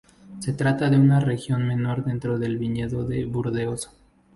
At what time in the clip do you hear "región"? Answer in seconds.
1.19-1.67